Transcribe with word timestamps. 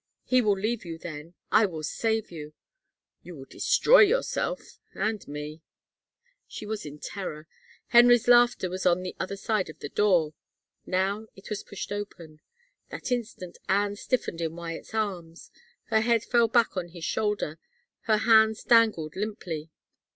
He 0.23 0.41
will 0.41 0.57
leave 0.57 0.83
you 0.83 0.97
then.... 0.97 1.35
I 1.51 1.67
will 1.67 1.83
save 1.83 2.31
you 2.31 2.53
—""You 3.21 3.35
will 3.35 3.45
destroy 3.45 3.99
yourself— 3.99 4.79
and 4.95 5.27
me!" 5.27 5.61
She 6.47 6.65
was 6.65 6.87
in 6.87 6.97
terror. 6.97 7.47
Henry's 7.89 8.27
laughter 8.27 8.67
was 8.67 8.87
on 8.87 9.03
the 9.03 9.15
other 9.19 9.37
side 9.37 9.69
of 9.69 9.77
the 9.77 9.89
door. 9.89 10.33
Now 10.87 11.27
it 11.35 11.51
was 11.51 11.61
pushed 11.61 11.91
open. 11.91 12.39
That 12.89 13.11
instant 13.11 13.59
Anne 13.69 13.93
stiifened 13.93 14.41
in 14.41 14.55
Wyatt's 14.55 14.95
arms. 14.95 15.51
Her 15.91 16.01
head 16.01 16.23
fell 16.23 16.47
back 16.47 16.75
on 16.75 16.87
his 16.87 17.05
shoulder, 17.05 17.59
her 18.05 18.17
hands 18.17 18.63
dangled 18.63 19.15
limply. 19.15 19.69